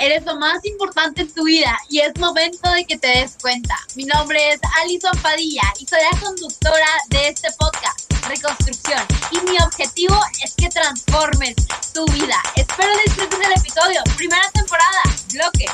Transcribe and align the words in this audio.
eres 0.00 0.24
lo 0.24 0.36
más 0.36 0.64
importante 0.64 1.22
en 1.22 1.32
tu 1.32 1.44
vida 1.44 1.76
y 1.88 2.00
es 2.00 2.16
momento 2.18 2.70
de 2.70 2.84
que 2.84 2.98
te 2.98 3.08
des 3.08 3.36
cuenta. 3.40 3.74
Mi 3.94 4.04
nombre 4.04 4.52
es 4.52 4.60
Alison 4.82 5.16
Padilla 5.22 5.62
y 5.78 5.86
soy 5.86 6.00
la 6.10 6.18
conductora 6.20 6.86
de 7.08 7.28
este 7.28 7.48
podcast, 7.58 8.12
Reconstrucción. 8.28 9.02
Y 9.32 9.40
mi 9.50 9.56
objetivo 9.58 10.18
es 10.44 10.54
que 10.54 10.68
transformes 10.68 11.56
tu 11.92 12.04
vida. 12.06 12.36
Espero 12.56 12.90
disfrutes 13.04 13.38
el 13.40 13.52
episodio. 13.52 14.02
Primera 14.16 14.48
temporada, 14.52 15.02
bloque. 15.32 15.66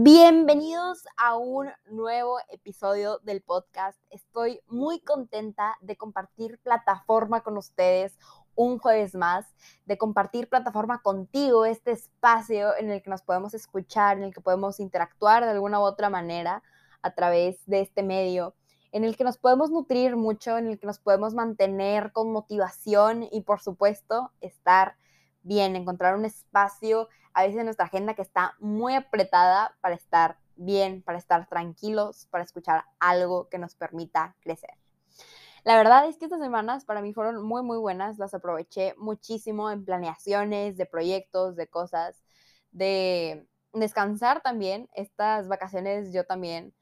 Bienvenidos 0.00 1.08
a 1.16 1.36
un 1.36 1.70
nuevo 1.90 2.38
episodio 2.50 3.18
del 3.24 3.42
podcast. 3.42 3.98
Estoy 4.10 4.60
muy 4.68 5.00
contenta 5.00 5.76
de 5.80 5.96
compartir 5.96 6.60
plataforma 6.62 7.40
con 7.40 7.56
ustedes 7.56 8.16
un 8.54 8.78
jueves 8.78 9.16
más, 9.16 9.52
de 9.86 9.98
compartir 9.98 10.48
plataforma 10.48 11.02
contigo, 11.02 11.64
este 11.64 11.90
espacio 11.90 12.76
en 12.76 12.92
el 12.92 13.02
que 13.02 13.10
nos 13.10 13.22
podemos 13.22 13.54
escuchar, 13.54 14.18
en 14.18 14.22
el 14.22 14.32
que 14.32 14.40
podemos 14.40 14.78
interactuar 14.78 15.44
de 15.44 15.50
alguna 15.50 15.80
u 15.80 15.82
otra 15.82 16.10
manera 16.10 16.62
a 17.02 17.16
través 17.16 17.66
de 17.66 17.80
este 17.80 18.04
medio, 18.04 18.54
en 18.92 19.02
el 19.02 19.16
que 19.16 19.24
nos 19.24 19.36
podemos 19.36 19.72
nutrir 19.72 20.14
mucho, 20.14 20.58
en 20.58 20.68
el 20.68 20.78
que 20.78 20.86
nos 20.86 21.00
podemos 21.00 21.34
mantener 21.34 22.12
con 22.12 22.30
motivación 22.30 23.24
y 23.32 23.40
por 23.40 23.58
supuesto 23.58 24.30
estar 24.40 24.94
bien, 25.48 25.74
encontrar 25.74 26.14
un 26.14 26.26
espacio 26.26 27.08
a 27.32 27.42
veces 27.42 27.58
en 27.58 27.64
nuestra 27.64 27.86
agenda 27.86 28.14
que 28.14 28.22
está 28.22 28.54
muy 28.60 28.94
apretada 28.94 29.76
para 29.80 29.94
estar 29.94 30.38
bien, 30.56 31.02
para 31.02 31.18
estar 31.18 31.48
tranquilos, 31.48 32.28
para 32.30 32.44
escuchar 32.44 32.84
algo 33.00 33.48
que 33.48 33.58
nos 33.58 33.74
permita 33.74 34.36
crecer. 34.40 34.74
La 35.64 35.76
verdad 35.76 36.06
es 36.06 36.16
que 36.16 36.26
estas 36.26 36.40
semanas 36.40 36.84
para 36.84 37.02
mí 37.02 37.12
fueron 37.12 37.42
muy, 37.42 37.62
muy 37.62 37.78
buenas. 37.78 38.18
Las 38.18 38.34
aproveché 38.34 38.94
muchísimo 38.96 39.70
en 39.70 39.84
planeaciones, 39.84 40.76
de 40.76 40.86
proyectos, 40.86 41.56
de 41.56 41.66
cosas, 41.66 42.22
de 42.70 43.48
descansar 43.72 44.42
también. 44.42 44.88
Estas 44.94 45.48
vacaciones 45.48 46.12
yo 46.12 46.24
también 46.24 46.74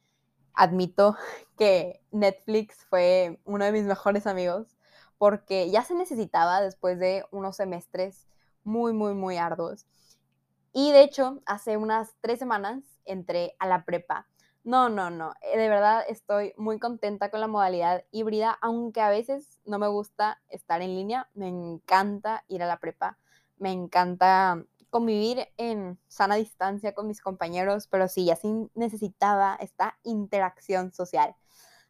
admito 0.55 1.17
que 1.57 2.03
Netflix 2.11 2.85
fue 2.89 3.41
uno 3.45 3.65
de 3.65 3.73
mis 3.73 3.85
mejores 3.85 4.27
amigos 4.27 4.77
porque 5.19 5.71
ya 5.71 5.83
se 5.83 5.95
necesitaba 5.95 6.61
después 6.61 6.99
de 6.99 7.25
unos 7.31 7.57
semestres 7.57 8.27
muy, 8.67 8.93
muy, 8.93 9.15
muy 9.15 9.39
arduos. 9.39 9.87
Y 10.73 10.93
de 10.93 11.03
hecho, 11.03 11.41
hace 11.47 11.77
unas 11.79 12.17
tres 12.21 12.39
semanas 12.39 12.83
entré 13.07 13.57
a 13.59 13.67
la 13.67 13.85
prepa. 13.85 14.27
No, 14.65 14.89
no, 14.89 15.11
no. 15.11 15.33
Eh, 15.41 15.57
de 15.57 15.69
verdad 15.69 16.05
estoy 16.09 16.53
muy 16.57 16.79
contenta 16.79 17.31
con 17.31 17.41
la 17.41 17.47
modalidad 17.47 18.05
híbrida, 18.11 18.59
aunque 18.61 19.01
a 19.01 19.09
veces 19.09 19.61
no 19.65 19.79
me 19.79 19.87
gusta 19.87 20.43
estar 20.49 20.83
en 20.83 20.95
línea. 20.95 21.31
Me 21.35 21.49
encanta 21.49 22.45
ir 22.49 22.63
a 22.63 22.67
la 22.67 22.81
prepa. 22.81 23.17
Me 23.59 23.71
encanta 23.71 24.65
convivir 24.91 25.47
en 25.57 25.99
sana 26.09 26.35
distancia 26.35 26.95
con 26.95 27.07
mis 27.07 27.21
compañeros, 27.21 27.87
pero 27.87 28.09
sí, 28.09 28.31
así 28.31 28.71
necesitaba 28.75 29.57
esta 29.61 29.99
interacción 30.03 30.93
social. 30.93 31.37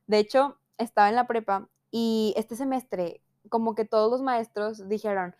De 0.06 0.18
hecho, 0.18 0.58
estaba 0.78 1.08
en 1.08 1.14
la 1.14 1.26
prepa 1.26 1.68
y 1.90 2.34
este 2.36 2.56
semestre, 2.56 3.22
como 3.48 3.74
que 3.74 3.84
todos 3.84 4.10
los 4.10 4.22
maestros 4.22 4.88
dijeron, 4.88 5.34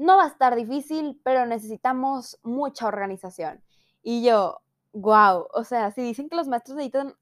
no 0.00 0.16
va 0.16 0.24
a 0.24 0.28
estar 0.28 0.56
difícil, 0.56 1.20
pero 1.22 1.44
necesitamos 1.44 2.38
mucha 2.42 2.86
organización. 2.86 3.62
Y 4.02 4.24
yo, 4.24 4.62
wow, 4.94 5.46
o 5.52 5.62
sea, 5.62 5.90
si 5.90 6.00
dicen 6.00 6.30
que 6.30 6.36
los 6.36 6.48
maestros 6.48 6.78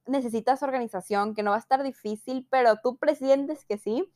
necesitan, 0.07 0.59
organización, 0.63 1.35
que 1.35 1.43
no 1.43 1.51
va 1.51 1.57
a 1.57 1.61
estar 1.61 1.83
difícil, 1.83 2.47
pero 2.49 2.77
tú 2.77 2.97
presientes 2.97 3.65
que 3.65 3.79
sí, 3.79 4.09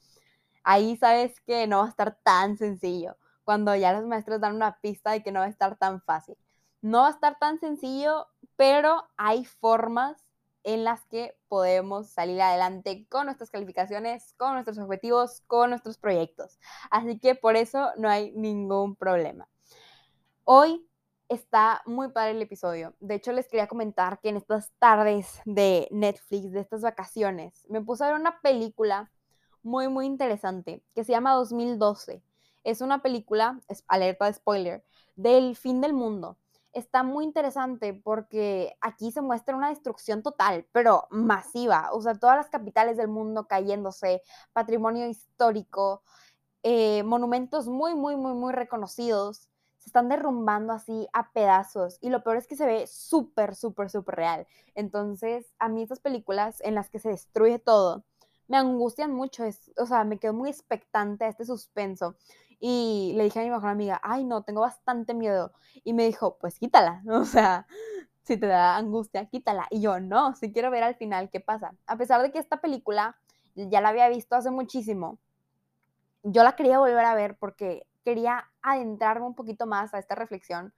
ahí 0.62 0.96
sabes 0.96 1.40
que 1.40 1.66
no 1.66 1.78
va 1.78 1.86
a 1.86 1.88
estar 1.88 2.16
tan 2.22 2.56
sencillo, 2.56 3.16
cuando 3.42 3.74
ya 3.74 3.92
los 3.92 4.06
maestros 4.06 4.40
dan 4.40 4.54
una 4.54 4.78
pista 4.80 5.10
de 5.10 5.24
que 5.24 5.32
no 5.32 5.40
va 5.40 5.46
a 5.46 5.50
estar 5.50 5.76
tan 5.76 6.00
fácil. 6.00 6.36
No 6.82 7.00
va 7.00 7.08
a 7.08 7.10
estar 7.10 7.38
tan 7.40 7.58
sencillo, 7.58 8.28
pero 8.54 9.08
hay 9.16 9.44
formas 9.44 10.21
en 10.64 10.84
las 10.84 11.04
que 11.06 11.36
podemos 11.48 12.08
salir 12.08 12.40
adelante 12.40 13.06
con 13.08 13.26
nuestras 13.26 13.50
calificaciones, 13.50 14.34
con 14.36 14.54
nuestros 14.54 14.78
objetivos, 14.78 15.42
con 15.46 15.70
nuestros 15.70 15.98
proyectos. 15.98 16.58
Así 16.90 17.18
que 17.18 17.34
por 17.34 17.56
eso 17.56 17.90
no 17.96 18.08
hay 18.08 18.32
ningún 18.32 18.96
problema. 18.96 19.48
Hoy 20.44 20.86
está 21.28 21.82
muy 21.86 22.08
padre 22.10 22.32
el 22.32 22.42
episodio. 22.42 22.94
De 23.00 23.14
hecho, 23.14 23.32
les 23.32 23.48
quería 23.48 23.66
comentar 23.66 24.20
que 24.20 24.28
en 24.28 24.36
estas 24.36 24.70
tardes 24.78 25.40
de 25.44 25.88
Netflix, 25.90 26.52
de 26.52 26.60
estas 26.60 26.82
vacaciones, 26.82 27.66
me 27.68 27.80
puse 27.80 28.04
a 28.04 28.08
ver 28.08 28.16
una 28.16 28.40
película 28.40 29.10
muy, 29.62 29.88
muy 29.88 30.06
interesante 30.06 30.82
que 30.94 31.04
se 31.04 31.12
llama 31.12 31.34
2012. 31.34 32.22
Es 32.64 32.80
una 32.80 33.02
película, 33.02 33.60
alerta 33.88 34.26
de 34.26 34.34
spoiler, 34.34 34.84
del 35.16 35.56
fin 35.56 35.80
del 35.80 35.92
mundo 35.92 36.38
está 36.72 37.02
muy 37.02 37.24
interesante 37.24 37.94
porque 37.94 38.76
aquí 38.80 39.12
se 39.12 39.20
muestra 39.20 39.56
una 39.56 39.68
destrucción 39.68 40.22
total, 40.22 40.66
pero 40.72 41.06
masiva. 41.10 41.90
O 41.92 42.00
sea, 42.00 42.14
todas 42.14 42.36
las 42.36 42.48
capitales 42.48 42.96
del 42.96 43.08
mundo 43.08 43.46
cayéndose, 43.46 44.22
patrimonio 44.52 45.06
histórico, 45.08 46.02
eh, 46.62 47.02
monumentos 47.02 47.68
muy, 47.68 47.94
muy, 47.94 48.16
muy, 48.16 48.34
muy 48.34 48.52
reconocidos, 48.52 49.48
se 49.78 49.88
están 49.88 50.08
derrumbando 50.08 50.72
así 50.72 51.08
a 51.12 51.32
pedazos. 51.32 51.98
Y 52.00 52.10
lo 52.10 52.22
peor 52.22 52.36
es 52.36 52.46
que 52.46 52.56
se 52.56 52.66
ve 52.66 52.86
súper, 52.86 53.56
súper, 53.56 53.90
súper 53.90 54.14
real. 54.14 54.46
Entonces, 54.74 55.52
a 55.58 55.68
mí 55.68 55.82
estas 55.82 56.00
películas 56.00 56.60
en 56.60 56.74
las 56.74 56.88
que 56.88 57.00
se 57.00 57.08
destruye 57.08 57.58
todo, 57.58 58.04
me 58.48 58.56
angustian 58.58 59.12
mucho, 59.12 59.44
es, 59.44 59.72
o 59.76 59.86
sea, 59.86 60.04
me 60.04 60.18
quedo 60.18 60.34
muy 60.34 60.50
expectante 60.50 61.24
a 61.24 61.28
este 61.28 61.44
suspenso. 61.44 62.16
Y 62.64 63.12
le 63.16 63.24
dije 63.24 63.40
a 63.40 63.42
mi 63.42 63.50
mejor 63.50 63.70
amiga, 63.70 64.00
ay, 64.04 64.22
no, 64.22 64.44
tengo 64.44 64.60
bastante 64.60 65.14
miedo. 65.14 65.52
Y 65.82 65.94
me 65.94 66.06
dijo, 66.06 66.38
pues 66.38 66.60
quítala, 66.60 67.02
o 67.10 67.24
sea, 67.24 67.66
si 68.22 68.36
te 68.36 68.46
da 68.46 68.76
angustia, 68.76 69.26
quítala. 69.26 69.66
Y 69.68 69.80
yo, 69.80 69.98
no, 69.98 70.36
si 70.36 70.52
quiero 70.52 70.70
ver 70.70 70.84
al 70.84 70.94
final 70.94 71.28
qué 71.28 71.40
pasa. 71.40 71.74
A 71.86 71.96
pesar 71.96 72.22
de 72.22 72.30
que 72.30 72.38
esta 72.38 72.60
película 72.60 73.18
ya 73.56 73.80
la 73.80 73.88
había 73.88 74.08
visto 74.08 74.36
hace 74.36 74.52
muchísimo, 74.52 75.18
yo 76.22 76.44
la 76.44 76.54
quería 76.54 76.78
volver 76.78 77.04
a 77.04 77.16
ver 77.16 77.36
porque 77.36 77.84
quería 78.04 78.48
adentrarme 78.62 79.26
un 79.26 79.34
poquito 79.34 79.66
más 79.66 79.92
a 79.92 79.98
esta 79.98 80.14
reflexión, 80.14 80.72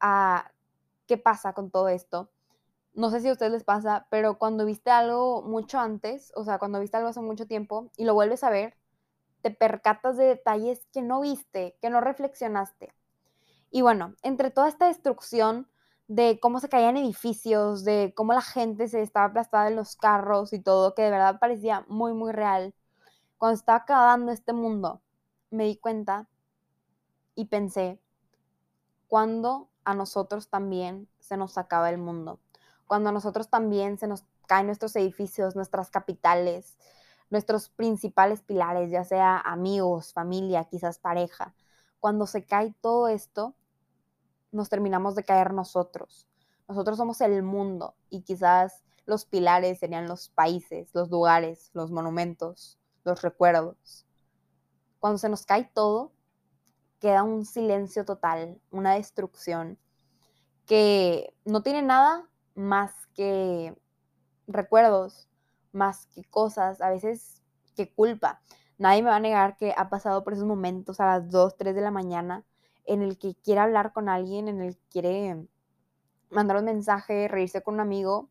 a 0.00 0.50
qué 1.06 1.18
pasa 1.18 1.52
con 1.52 1.70
todo 1.70 1.88
esto. 1.88 2.30
No 2.94 3.10
sé 3.10 3.20
si 3.20 3.28
a 3.28 3.32
ustedes 3.32 3.52
les 3.52 3.64
pasa, 3.64 4.06
pero 4.08 4.38
cuando 4.38 4.64
viste 4.64 4.90
algo 4.90 5.42
mucho 5.42 5.78
antes, 5.78 6.32
o 6.36 6.44
sea, 6.44 6.58
cuando 6.58 6.80
viste 6.80 6.96
algo 6.96 7.10
hace 7.10 7.20
mucho 7.20 7.46
tiempo 7.46 7.90
y 7.98 8.06
lo 8.06 8.14
vuelves 8.14 8.42
a 8.44 8.50
ver, 8.50 8.78
te 9.42 9.50
percatas 9.50 10.16
de 10.16 10.24
detalles 10.24 10.86
que 10.92 11.02
no 11.02 11.20
viste, 11.20 11.76
que 11.82 11.90
no 11.90 12.00
reflexionaste. 12.00 12.94
Y 13.70 13.82
bueno, 13.82 14.14
entre 14.22 14.50
toda 14.50 14.68
esta 14.68 14.86
destrucción 14.86 15.68
de 16.08 16.38
cómo 16.40 16.60
se 16.60 16.68
caían 16.68 16.96
edificios, 16.96 17.84
de 17.84 18.12
cómo 18.14 18.32
la 18.32 18.42
gente 18.42 18.88
se 18.88 19.02
estaba 19.02 19.26
aplastada 19.26 19.68
en 19.68 19.76
los 19.76 19.96
carros 19.96 20.52
y 20.52 20.60
todo, 20.60 20.94
que 20.94 21.02
de 21.02 21.10
verdad 21.10 21.38
parecía 21.40 21.84
muy, 21.88 22.12
muy 22.12 22.32
real, 22.32 22.74
cuando 23.38 23.56
estaba 23.56 23.78
acabando 23.78 24.30
este 24.30 24.52
mundo, 24.52 25.00
me 25.50 25.64
di 25.64 25.76
cuenta 25.76 26.28
y 27.34 27.46
pensé, 27.46 28.00
cuando 29.08 29.68
a 29.84 29.94
nosotros 29.94 30.48
también 30.48 31.08
se 31.18 31.36
nos 31.36 31.58
acaba 31.58 31.90
el 31.90 31.98
mundo, 31.98 32.40
cuando 32.86 33.08
a 33.08 33.12
nosotros 33.12 33.48
también 33.48 33.98
se 33.98 34.06
nos 34.06 34.24
caen 34.46 34.66
nuestros 34.66 34.94
edificios, 34.96 35.56
nuestras 35.56 35.90
capitales, 35.90 36.76
nuestros 37.32 37.70
principales 37.70 38.42
pilares, 38.42 38.90
ya 38.90 39.04
sea 39.04 39.38
amigos, 39.38 40.12
familia, 40.12 40.64
quizás 40.64 40.98
pareja. 40.98 41.54
Cuando 41.98 42.26
se 42.26 42.44
cae 42.44 42.74
todo 42.82 43.08
esto, 43.08 43.56
nos 44.50 44.68
terminamos 44.68 45.14
de 45.14 45.24
caer 45.24 45.54
nosotros. 45.54 46.28
Nosotros 46.68 46.98
somos 46.98 47.22
el 47.22 47.42
mundo 47.42 47.94
y 48.10 48.20
quizás 48.20 48.84
los 49.06 49.24
pilares 49.24 49.78
serían 49.78 50.08
los 50.08 50.28
países, 50.28 50.90
los 50.92 51.10
lugares, 51.10 51.70
los 51.72 51.90
monumentos, 51.90 52.78
los 53.02 53.22
recuerdos. 53.22 54.04
Cuando 55.00 55.16
se 55.16 55.30
nos 55.30 55.46
cae 55.46 55.70
todo, 55.72 56.12
queda 57.00 57.22
un 57.22 57.46
silencio 57.46 58.04
total, 58.04 58.60
una 58.70 58.92
destrucción 58.92 59.78
que 60.66 61.32
no 61.46 61.62
tiene 61.62 61.80
nada 61.80 62.28
más 62.54 62.92
que 63.14 63.74
recuerdos, 64.46 65.30
más 65.72 66.06
que 66.06 66.24
cosas, 66.24 66.80
a 66.80 66.90
veces 66.90 67.42
que 67.74 67.92
culpa. 67.92 68.40
Nadie 68.78 69.02
me 69.02 69.10
va 69.10 69.16
a 69.16 69.20
negar 69.20 69.56
que 69.56 69.74
ha 69.76 69.88
pasado 69.88 70.24
por 70.24 70.32
esos 70.32 70.46
momentos 70.46 71.00
a 71.00 71.06
las 71.06 71.30
2, 71.30 71.56
3 71.56 71.74
de 71.74 71.80
la 71.80 71.90
mañana 71.90 72.44
en 72.84 73.02
el 73.02 73.18
que 73.18 73.34
quiere 73.36 73.60
hablar 73.60 73.92
con 73.92 74.08
alguien, 74.08 74.48
en 74.48 74.60
el 74.60 74.76
que 74.76 74.88
quiere 74.90 75.46
mandar 76.30 76.56
un 76.56 76.64
mensaje, 76.64 77.28
reírse 77.28 77.62
con 77.62 77.74
un 77.74 77.80
amigo 77.80 78.30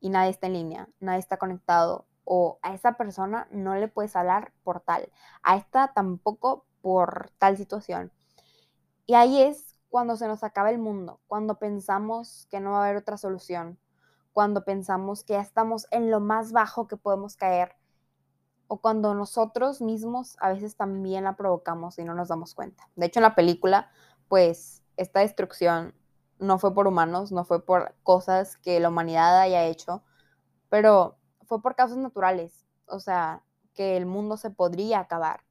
y 0.00 0.10
nadie 0.10 0.30
está 0.30 0.46
en 0.48 0.54
línea, 0.54 0.88
nadie 1.00 1.20
está 1.20 1.36
conectado 1.38 2.06
o 2.24 2.58
a 2.62 2.74
esa 2.74 2.96
persona 2.96 3.48
no 3.50 3.74
le 3.74 3.88
puedes 3.88 4.14
hablar 4.16 4.52
por 4.62 4.80
tal, 4.80 5.10
a 5.42 5.56
esta 5.56 5.92
tampoco 5.92 6.66
por 6.80 7.30
tal 7.38 7.56
situación. 7.56 8.12
Y 9.06 9.14
ahí 9.14 9.42
es 9.42 9.76
cuando 9.88 10.16
se 10.16 10.26
nos 10.26 10.42
acaba 10.44 10.70
el 10.70 10.78
mundo, 10.78 11.20
cuando 11.26 11.58
pensamos 11.58 12.46
que 12.50 12.60
no 12.60 12.72
va 12.72 12.78
a 12.78 12.84
haber 12.84 12.96
otra 12.96 13.16
solución, 13.16 13.78
cuando 14.32 14.64
pensamos 14.64 15.24
que 15.24 15.34
ya 15.34 15.40
estamos 15.40 15.86
en 15.90 16.10
lo 16.10 16.20
más 16.20 16.52
bajo 16.52 16.86
que 16.86 16.96
podemos 16.96 17.36
caer 17.36 17.76
o 18.72 18.78
cuando 18.78 19.14
nosotros 19.14 19.82
mismos 19.82 20.36
a 20.40 20.48
veces 20.48 20.76
también 20.76 21.24
la 21.24 21.36
provocamos 21.36 21.98
y 21.98 22.04
no 22.04 22.14
nos 22.14 22.28
damos 22.28 22.54
cuenta. 22.54 22.88
De 22.96 23.04
hecho, 23.04 23.18
en 23.18 23.24
la 23.24 23.34
película, 23.34 23.90
pues 24.28 24.82
esta 24.96 25.20
destrucción 25.20 25.94
no 26.38 26.58
fue 26.58 26.72
por 26.72 26.86
humanos, 26.86 27.32
no 27.32 27.44
fue 27.44 27.64
por 27.64 27.94
cosas 28.02 28.56
que 28.56 28.80
la 28.80 28.88
humanidad 28.88 29.38
haya 29.38 29.64
hecho, 29.64 30.02
pero 30.70 31.18
fue 31.42 31.60
por 31.60 31.76
causas 31.76 31.98
naturales, 31.98 32.64
o 32.86 32.98
sea, 32.98 33.42
que 33.74 33.98
el 33.98 34.06
mundo 34.06 34.38
se 34.38 34.48
podría 34.48 35.00
acabar. 35.00 35.42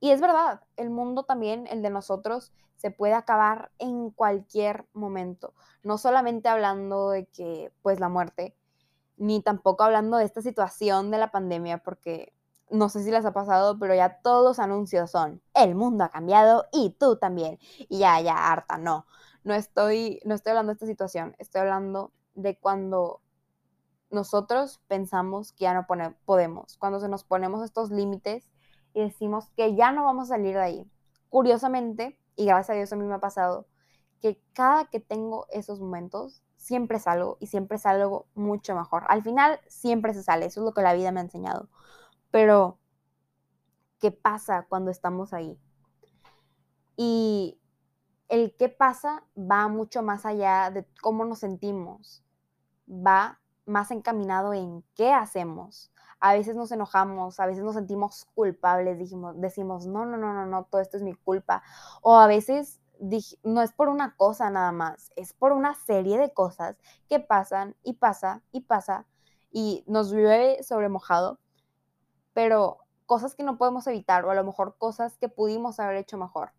Y 0.00 0.10
es 0.10 0.20
verdad, 0.20 0.62
el 0.76 0.90
mundo 0.90 1.24
también, 1.24 1.66
el 1.66 1.82
de 1.82 1.90
nosotros, 1.90 2.52
se 2.76 2.90
puede 2.90 3.12
acabar 3.12 3.70
en 3.78 4.10
cualquier 4.10 4.86
momento. 4.94 5.52
No 5.82 5.98
solamente 5.98 6.48
hablando 6.48 7.10
de 7.10 7.26
que, 7.26 7.72
pues, 7.82 8.00
la 8.00 8.08
muerte, 8.08 8.56
ni 9.18 9.42
tampoco 9.42 9.84
hablando 9.84 10.16
de 10.16 10.24
esta 10.24 10.40
situación 10.40 11.10
de 11.10 11.18
la 11.18 11.30
pandemia, 11.30 11.78
porque 11.78 12.32
no 12.70 12.88
sé 12.88 13.02
si 13.04 13.10
les 13.10 13.26
ha 13.26 13.32
pasado, 13.32 13.78
pero 13.78 13.94
ya 13.94 14.20
todos 14.22 14.44
los 14.44 14.58
anuncios 14.58 15.10
son, 15.10 15.42
el 15.54 15.74
mundo 15.74 16.04
ha 16.04 16.08
cambiado 16.08 16.66
y 16.72 16.96
tú 16.98 17.16
también. 17.16 17.58
Y 17.88 17.98
ya, 17.98 18.20
ya, 18.20 18.50
harta, 18.50 18.78
no. 18.78 19.06
No 19.44 19.54
estoy, 19.54 20.20
no 20.24 20.34
estoy 20.34 20.50
hablando 20.50 20.70
de 20.70 20.74
esta 20.74 20.86
situación, 20.86 21.34
estoy 21.38 21.62
hablando 21.62 22.12
de 22.34 22.58
cuando 22.58 23.20
nosotros 24.10 24.80
pensamos 24.88 25.52
que 25.52 25.64
ya 25.64 25.74
no 25.74 25.86
podemos, 26.24 26.76
cuando 26.78 27.00
se 27.00 27.08
nos 27.08 27.24
ponemos 27.24 27.64
estos 27.64 27.90
límites 27.90 28.50
y 28.94 29.02
decimos 29.02 29.50
que 29.56 29.74
ya 29.74 29.92
no 29.92 30.04
vamos 30.04 30.30
a 30.30 30.34
salir 30.34 30.54
de 30.54 30.62
ahí. 30.62 30.90
Curiosamente, 31.28 32.18
y 32.36 32.46
gracias 32.46 32.70
a 32.70 32.74
Dios 32.74 32.92
a 32.92 32.96
mí 32.96 33.04
me 33.04 33.14
ha 33.14 33.20
pasado, 33.20 33.66
que 34.20 34.42
cada 34.52 34.86
que 34.86 35.00
tengo 35.00 35.46
esos 35.50 35.80
momentos, 35.80 36.42
siempre 36.56 36.98
salgo 36.98 37.38
y 37.40 37.46
siempre 37.46 37.78
salgo 37.78 38.26
mucho 38.34 38.74
mejor. 38.74 39.04
Al 39.08 39.22
final 39.22 39.60
siempre 39.66 40.12
se 40.12 40.22
sale, 40.22 40.46
eso 40.46 40.60
es 40.60 40.64
lo 40.64 40.74
que 40.74 40.82
la 40.82 40.92
vida 40.92 41.10
me 41.10 41.20
ha 41.20 41.24
enseñado. 41.24 41.70
Pero, 42.30 42.78
¿qué 43.98 44.10
pasa 44.10 44.66
cuando 44.68 44.90
estamos 44.90 45.32
ahí? 45.32 45.58
Y 46.96 47.58
el 48.28 48.54
qué 48.56 48.68
pasa 48.68 49.24
va 49.36 49.68
mucho 49.68 50.02
más 50.02 50.26
allá 50.26 50.70
de 50.70 50.86
cómo 51.00 51.24
nos 51.24 51.40
sentimos, 51.40 52.22
va 52.88 53.40
más 53.66 53.90
encaminado 53.90 54.52
en 54.52 54.84
qué 54.94 55.12
hacemos. 55.12 55.90
A 56.20 56.34
veces 56.34 56.54
nos 56.54 56.70
enojamos, 56.70 57.40
a 57.40 57.46
veces 57.46 57.64
nos 57.64 57.74
sentimos 57.74 58.26
culpables, 58.34 58.98
dijimos, 58.98 59.40
decimos, 59.40 59.86
no, 59.86 60.04
no, 60.04 60.16
no, 60.16 60.34
no, 60.34 60.46
no, 60.46 60.64
todo 60.64 60.80
esto 60.80 60.96
es 60.96 61.02
mi 61.02 61.14
culpa. 61.14 61.62
O 62.02 62.16
a 62.16 62.26
veces 62.26 62.80
no 63.42 63.62
es 63.62 63.72
por 63.72 63.88
una 63.88 64.14
cosa 64.16 64.50
nada 64.50 64.72
más, 64.72 65.10
es 65.16 65.32
por 65.32 65.52
una 65.52 65.74
serie 65.74 66.18
de 66.18 66.32
cosas 66.32 66.76
que 67.08 67.18
pasan 67.18 67.74
y 67.82 67.94
pasa 67.94 68.42
y 68.52 68.60
pasa 68.62 69.06
y 69.50 69.84
nos 69.86 70.12
llueve 70.12 70.62
sobre 70.62 70.88
mojado, 70.88 71.38
pero 72.34 72.78
cosas 73.06 73.34
que 73.34 73.42
no 73.42 73.58
podemos 73.58 73.86
evitar 73.86 74.24
o 74.24 74.30
a 74.30 74.34
lo 74.34 74.44
mejor 74.44 74.76
cosas 74.78 75.16
que 75.16 75.28
pudimos 75.28 75.80
haber 75.80 75.96
hecho 75.96 76.18
mejor. 76.18 76.52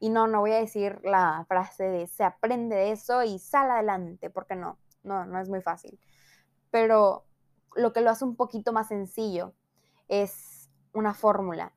Y 0.00 0.08
no, 0.08 0.26
no 0.26 0.40
voy 0.40 0.52
a 0.52 0.56
decir 0.56 1.00
la 1.04 1.44
frase 1.46 1.84
de 1.84 2.06
se 2.08 2.24
aprende 2.24 2.74
de 2.74 2.90
eso 2.90 3.22
y 3.22 3.38
sale 3.38 3.72
adelante, 3.72 4.30
porque 4.30 4.56
no, 4.56 4.78
no, 5.04 5.24
no 5.26 5.38
es 5.38 5.48
muy 5.48 5.62
fácil. 5.62 6.00
Pero 6.70 7.24
lo 7.76 7.92
que 7.92 8.00
lo 8.00 8.10
hace 8.10 8.24
un 8.24 8.36
poquito 8.36 8.72
más 8.72 8.88
sencillo 8.88 9.54
es 10.08 10.70
una 10.92 11.14
fórmula, 11.14 11.72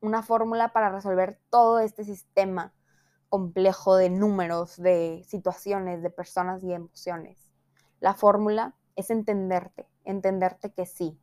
una 0.00 0.22
fórmula 0.22 0.72
para 0.72 0.90
resolver 0.90 1.40
todo 1.50 1.80
este 1.80 2.04
sistema 2.04 2.72
complejo 3.28 3.96
de 3.96 4.10
números, 4.10 4.76
de 4.76 5.24
situaciones, 5.26 6.02
de 6.02 6.10
personas 6.10 6.62
y 6.62 6.72
emociones. 6.72 7.50
La 8.00 8.14
fórmula 8.14 8.74
es 8.96 9.10
entenderte, 9.10 9.88
entenderte 10.04 10.72
que 10.72 10.86
sí, 10.86 11.18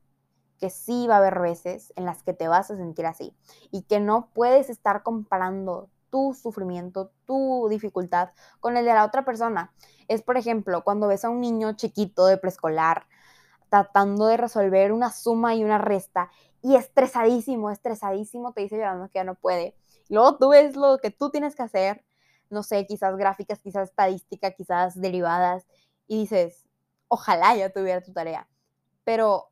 que 0.60 0.70
sí 0.70 1.08
va 1.08 1.16
a 1.16 1.18
haber 1.18 1.40
veces 1.40 1.94
en 1.96 2.06
las 2.06 2.24
que 2.24 2.34
te 2.34 2.48
vas 2.48 2.70
a 2.72 2.78
sentir 2.78 3.06
así 3.06 3.36
y 3.72 3.84
que 3.84 4.00
no 4.00 4.30
puedes 4.34 4.70
estar 4.70 5.04
comparando 5.04 5.90
tu 6.10 6.34
sufrimiento, 6.34 7.12
tu 7.26 7.68
dificultad 7.70 8.30
con 8.60 8.78
el 8.78 8.86
de 8.86 8.94
la 8.94 9.06
otra 9.06 9.26
persona. 9.26 9.74
Es, 10.08 10.22
por 10.22 10.38
ejemplo, 10.38 10.84
cuando 10.84 11.08
ves 11.08 11.26
a 11.26 11.30
un 11.30 11.42
niño 11.42 11.74
chiquito 11.74 12.26
de 12.28 12.38
preescolar 12.38 13.08
tratando 13.84 14.28
de 14.28 14.38
resolver 14.38 14.92
una 14.92 15.12
suma 15.12 15.56
y 15.56 15.64
una 15.64 15.78
resta 15.78 16.30
y 16.62 16.76
estresadísimo, 16.76 17.70
estresadísimo, 17.72 18.54
te 18.54 18.62
dice 18.62 18.78
llorando 18.78 19.10
que 19.10 19.20
ya 19.20 19.24
no 19.24 19.36
puede 19.36 19.76
Luego 20.10 20.38
tú 20.38 20.50
ves 20.50 20.76
lo 20.76 21.00
que 21.00 21.12
tú 21.12 21.30
tienes 21.30 21.56
que 21.56 21.64
hacer, 21.64 22.06
no 22.50 22.64
sé, 22.64 22.86
quizás 22.86 23.16
gráficas, 23.18 23.60
quizás 23.60 23.90
estadística, 23.90 24.52
quizás 24.52 25.00
derivadas, 25.00 25.66
y 26.08 26.20
dices, 26.20 26.66
ojalá 27.08 27.56
ya 27.56 27.72
tuviera 27.72 28.02
tu 28.02 28.14
tarea. 28.14 28.48
Pero 29.04 29.50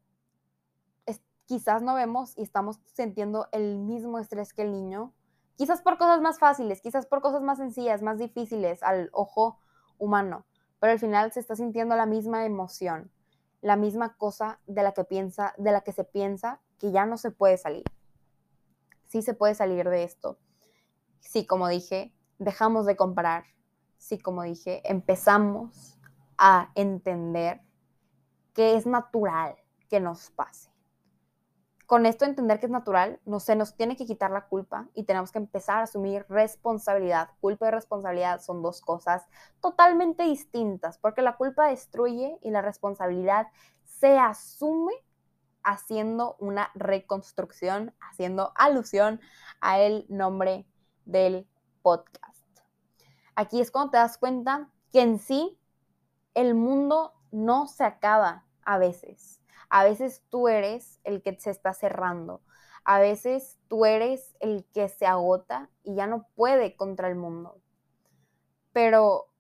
quizás 1.46 1.82
no 1.82 1.96
vemos 1.96 2.38
y 2.38 2.44
estamos 2.44 2.80
sintiendo 2.94 3.48
el 3.52 3.78
mismo 3.78 4.20
estrés 4.20 4.54
que 4.54 4.62
el 4.62 4.72
niño, 4.72 5.14
quizás 5.56 5.82
por 5.82 5.98
cosas 5.98 6.22
más 6.22 6.40
fáciles, 6.40 6.82
quizás 6.82 7.06
por 7.06 7.22
cosas 7.22 7.42
más 7.42 7.58
sencillas, 7.58 8.02
más 8.02 8.18
difíciles 8.18 8.82
al 8.84 9.10
ojo 9.12 9.60
humano, 9.98 10.46
pero 10.80 10.94
al 10.94 11.00
final 11.00 11.32
se 11.32 11.40
está 11.40 11.56
sintiendo 11.56 11.96
la 11.96 12.06
misma 12.06 12.46
emoción, 12.46 13.12
la 13.64 13.76
misma 13.76 14.16
cosa 14.18 14.60
de 14.68 14.84
la 14.84 14.92
que 14.92 15.04
piensa, 15.04 15.56
de 15.58 15.72
la 15.72 15.82
que 15.82 15.92
se 15.92 16.04
piensa 16.04 16.62
que 16.78 16.92
ya 16.92 17.08
no 17.08 17.18
se 17.18 17.32
puede 17.32 17.58
salir 17.58 17.84
sí 19.14 19.22
se 19.22 19.36
puede 19.36 19.54
salir 19.54 19.88
de 19.88 20.04
esto. 20.04 20.40
Sí, 21.20 21.46
como 21.46 21.68
dije, 21.68 22.16
dejamos 22.40 22.88
de 22.88 22.96
comparar. 22.96 23.44
Sí, 24.00 24.18
como 24.18 24.42
dije, 24.42 24.82
empezamos 24.90 26.00
a 26.36 26.72
entender 26.74 27.62
que 28.56 28.76
es 28.76 28.88
natural 28.88 29.56
que 29.88 30.00
nos 30.00 30.32
pase. 30.32 30.73
Con 31.86 32.06
esto 32.06 32.26
entender 32.26 32.60
que 32.60 32.68
es 32.68 32.72
natural, 32.72 33.20
no 33.26 33.40
se 33.40 33.56
nos 33.56 33.76
tiene 33.76 33.98
que 33.98 34.06
quitar 34.06 34.32
la 34.32 34.48
culpa 34.48 34.88
y 34.94 35.04
tenemos 35.04 35.32
que 35.32 35.40
empezar 35.40 35.80
a 35.80 35.84
asumir 35.84 36.26
responsabilidad. 36.30 37.30
Culpa 37.42 37.68
y 37.68 37.72
responsabilidad 37.72 38.42
son 38.42 38.62
dos 38.62 38.82
cosas 38.82 39.28
totalmente 39.62 40.24
distintas, 40.24 40.98
porque 40.98 41.22
la 41.22 41.36
culpa 41.36 41.68
destruye 41.68 42.40
y 42.42 42.52
la 42.52 42.62
responsabilidad 42.62 43.48
se 43.84 44.18
asume 44.18 44.94
haciendo 45.64 46.36
una 46.40 46.72
reconstrucción, 46.74 47.94
haciendo 48.00 48.54
alusión 48.56 49.20
a 49.60 49.80
el 49.80 50.06
nombre 50.10 50.66
del 51.06 51.48
podcast. 51.82 52.48
Aquí 53.36 53.60
es 53.60 53.72
cuando 53.72 53.92
te 53.92 53.98
das 53.98 54.18
cuenta 54.18 54.70
que 54.92 55.02
en 55.02 55.20
sí 55.20 55.58
el 56.34 56.56
mundo 56.56 57.14
no 57.32 57.68
se 57.68 57.84
acaba 57.84 58.46
a 58.64 58.78
veces. 58.78 59.43
A 59.76 59.84
veces 59.84 60.22
tú 60.30 60.50
eres 60.50 61.00
el 61.04 61.24
que 61.24 61.36
se 61.40 61.50
está 61.50 61.74
cerrando. 61.74 62.44
A 62.86 63.00
veces 63.00 63.58
tú 63.68 63.86
eres 63.86 64.36
el 64.40 64.68
que 64.72 64.88
se 64.88 65.08
agota 65.08 65.72
y 65.82 65.96
ya 65.96 66.06
no 66.06 66.28
puede 66.36 66.76
contra 66.76 67.08
el 67.08 67.16
mundo. 67.16 67.60
Pero 68.72 69.34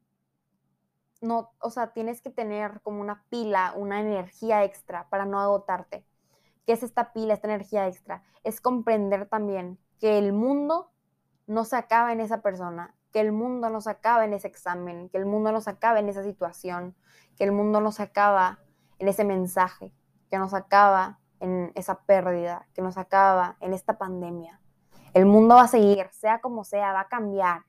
no, 1.21 1.51
o 1.59 1.69
sea, 1.69 1.93
tienes 1.93 2.19
que 2.19 2.31
tener 2.31 2.81
como 2.81 2.99
una 2.99 3.23
pila, 3.29 3.75
una 3.75 4.01
energía 4.01 4.63
extra 4.63 5.07
para 5.11 5.25
no 5.25 5.39
agotarte. 5.39 6.03
¿Qué 6.65 6.73
es 6.73 6.81
esta 6.81 7.13
pila, 7.13 7.35
esta 7.35 7.49
energía 7.49 7.87
extra? 7.87 8.23
Es 8.43 8.59
comprender 8.59 9.29
también 9.29 9.77
que 9.99 10.17
el 10.17 10.33
mundo 10.33 10.91
no 11.45 11.63
se 11.63 11.75
acaba 11.75 12.11
en 12.11 12.21
esa 12.21 12.41
persona, 12.41 12.95
que 13.11 13.19
el 13.19 13.33
mundo 13.33 13.69
no 13.69 13.81
se 13.81 13.91
acaba 13.91 14.25
en 14.25 14.33
ese 14.33 14.47
examen, 14.47 15.09
que 15.09 15.19
el 15.19 15.27
mundo 15.27 15.51
no 15.51 15.61
se 15.61 15.69
acaba 15.69 15.99
en 15.99 16.09
esa 16.09 16.23
situación, 16.23 16.95
que 17.37 17.43
el 17.43 17.51
mundo 17.51 17.81
no 17.81 17.91
se 17.91 18.01
acaba 18.01 18.57
en 18.97 19.09
ese 19.09 19.25
mensaje, 19.25 19.93
que 20.33 20.39
no 20.39 20.49
se 20.49 20.57
acaba 20.57 21.19
en 21.39 21.71
esa 21.75 21.99
pérdida, 22.05 22.67
que 22.73 22.81
no 22.81 22.91
se 22.91 22.99
acaba 22.99 23.55
en 23.59 23.71
esta 23.71 23.99
pandemia. 23.99 24.59
El 25.13 25.27
mundo 25.27 25.53
va 25.53 25.61
a 25.61 25.67
seguir, 25.67 26.09
sea 26.09 26.41
como 26.41 26.63
sea, 26.63 26.91
va 26.91 27.01
a 27.01 27.07
cambiar. 27.07 27.65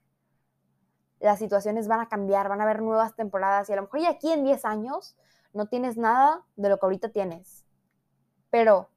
Las 1.20 1.38
situaciones 1.38 1.88
van 1.88 2.00
a 2.00 2.08
cambiar, 2.08 2.48
van 2.48 2.62
a 2.62 2.64
haber 2.64 2.80
nuevas 2.80 3.14
temporadas 3.16 3.68
y 3.68 3.74
a 3.74 3.76
lo 3.76 3.82
mejor 3.82 4.00
ya 4.00 4.08
aquí 4.08 4.32
en 4.32 4.44
10 4.44 4.64
años 4.64 5.14
no 5.52 5.66
tienes 5.66 5.98
nada 5.98 6.42
de 6.56 6.70
lo 6.70 6.78
que 6.78 6.86
ahorita 6.86 7.10
tienes 7.10 7.64
pero 8.54 8.88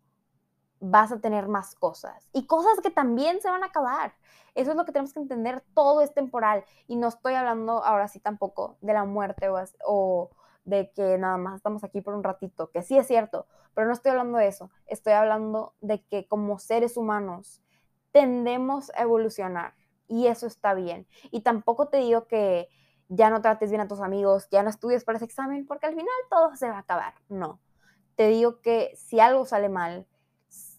vas 0.80 1.12
a 1.12 1.20
tener 1.20 1.48
más 1.48 1.74
cosas 1.74 2.30
y 2.32 2.46
cosas 2.46 2.80
que 2.80 2.92
también 2.92 3.42
se 3.42 3.50
van 3.50 3.64
a 3.64 3.66
acabar. 3.66 4.14
Eso 4.54 4.70
es 4.70 4.78
lo 4.78 4.86
que 4.86 4.92
tenemos 4.92 5.14
que 5.14 5.20
entender, 5.20 5.64
todo 5.74 6.02
es 6.02 6.14
temporal 6.14 6.64
y 6.86 6.96
no 6.96 7.08
estoy 7.08 7.34
hablando 7.34 7.84
ahora 7.84 8.08
sí 8.08 8.20
tampoco 8.20 8.78
de 8.82 8.94
la 8.94 9.04
muerte 9.04 9.50
o, 9.84 10.30
de 10.68 10.92
que 10.92 11.18
nada 11.18 11.38
más 11.38 11.56
estamos 11.56 11.84
aquí 11.86 12.02
por 12.02 12.14
un 12.14 12.24
ratito, 12.24 12.70
que 12.72 12.84
sí 12.84 12.98
es 12.98 13.08
cierto, 13.08 13.48
pero 13.74 13.88
no 13.88 13.94
estoy 13.94 14.12
hablando 14.12 14.38
de 14.38 14.48
eso, 14.48 14.70
estoy 14.86 15.14
hablando 15.14 15.74
de 15.80 16.04
que 16.04 16.28
como 16.28 16.60
seres 16.60 16.98
humanos 16.98 17.64
tendemos 18.12 18.92
a 18.96 19.04
evolucionar 19.04 19.74
y 20.10 20.28
eso 20.28 20.46
está 20.46 20.74
bien. 20.74 21.08
Y 21.32 21.42
tampoco 21.42 21.88
te 21.88 21.98
digo 21.98 22.28
que 22.28 22.68
ya 23.08 23.30
no 23.30 23.42
trates 23.42 23.70
bien 23.70 23.82
a 23.82 23.88
tus 23.88 24.02
amigos, 24.02 24.50
ya 24.52 24.62
no 24.62 24.70
estudies 24.70 25.06
para 25.06 25.16
ese 25.16 25.26
examen, 25.26 25.66
porque 25.66 25.86
al 25.86 25.94
final 25.94 26.08
todo 26.30 26.54
se 26.58 26.70
va 26.70 26.76
a 26.76 26.80
acabar. 26.80 27.14
No, 27.30 27.62
te 28.18 28.28
digo 28.28 28.62
que 28.62 28.94
si 28.98 29.22
algo 29.22 29.46
sale 29.46 29.70
mal, 29.70 30.06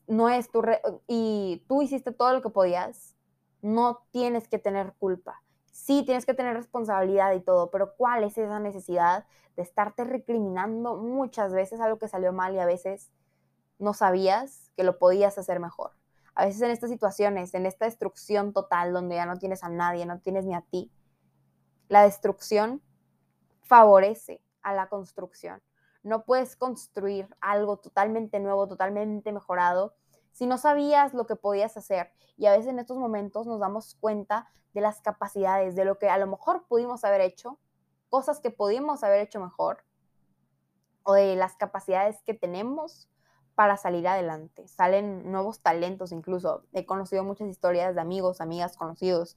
no 0.06 0.28
es 0.28 0.50
tu 0.50 0.62
y 1.06 1.64
tú 1.66 1.80
hiciste 1.80 2.12
todo 2.12 2.34
lo 2.34 2.42
que 2.42 2.50
podías, 2.50 3.16
no 3.62 4.06
tienes 4.10 4.48
que 4.48 4.58
tener 4.58 4.92
culpa. 4.98 5.42
Sí, 5.78 6.02
tienes 6.04 6.26
que 6.26 6.34
tener 6.34 6.56
responsabilidad 6.56 7.32
y 7.32 7.40
todo, 7.40 7.70
pero 7.70 7.94
¿cuál 7.96 8.24
es 8.24 8.36
esa 8.36 8.58
necesidad 8.58 9.26
de 9.56 9.62
estarte 9.62 10.04
recriminando 10.04 10.96
muchas 10.96 11.52
veces 11.52 11.80
algo 11.80 11.98
que 11.98 12.08
salió 12.08 12.32
mal 12.32 12.52
y 12.54 12.58
a 12.58 12.66
veces 12.66 13.10
no 13.78 13.94
sabías 13.94 14.72
que 14.76 14.82
lo 14.82 14.98
podías 14.98 15.38
hacer 15.38 15.60
mejor. 15.60 15.92
A 16.34 16.44
veces 16.44 16.60
en 16.62 16.72
estas 16.72 16.90
situaciones, 16.90 17.54
en 17.54 17.64
esta 17.64 17.84
destrucción 17.84 18.52
total 18.52 18.92
donde 18.92 19.14
ya 19.14 19.24
no 19.24 19.38
tienes 19.38 19.62
a 19.62 19.68
nadie, 19.68 20.04
no 20.04 20.18
tienes 20.18 20.44
ni 20.44 20.54
a 20.54 20.62
ti, 20.62 20.90
la 21.88 22.02
destrucción 22.02 22.82
favorece 23.62 24.42
a 24.62 24.74
la 24.74 24.88
construcción. 24.88 25.62
No 26.02 26.24
puedes 26.24 26.56
construir 26.56 27.28
algo 27.40 27.78
totalmente 27.78 28.40
nuevo, 28.40 28.66
totalmente 28.66 29.32
mejorado, 29.32 29.94
si 30.32 30.46
no 30.46 30.58
sabías 30.58 31.14
lo 31.14 31.26
que 31.26 31.36
podías 31.36 31.76
hacer. 31.76 32.12
Y 32.36 32.46
a 32.46 32.52
veces 32.52 32.68
en 32.68 32.78
estos 32.78 32.98
momentos 32.98 33.46
nos 33.46 33.60
damos 33.60 33.96
cuenta 34.00 34.48
de 34.74 34.80
las 34.80 35.00
capacidades, 35.00 35.74
de 35.74 35.84
lo 35.84 35.98
que 35.98 36.08
a 36.08 36.18
lo 36.18 36.26
mejor 36.26 36.66
pudimos 36.68 37.04
haber 37.04 37.20
hecho, 37.20 37.58
cosas 38.08 38.40
que 38.40 38.50
pudimos 38.50 39.02
haber 39.02 39.20
hecho 39.20 39.40
mejor, 39.40 39.84
o 41.02 41.14
de 41.14 41.36
las 41.36 41.56
capacidades 41.56 42.22
que 42.22 42.34
tenemos 42.34 43.08
para 43.54 43.76
salir 43.76 44.06
adelante. 44.06 44.68
Salen 44.68 45.32
nuevos 45.32 45.60
talentos 45.60 46.12
incluso. 46.12 46.62
He 46.72 46.86
conocido 46.86 47.24
muchas 47.24 47.48
historias 47.48 47.94
de 47.94 48.00
amigos, 48.00 48.40
amigas, 48.40 48.76
conocidos 48.76 49.36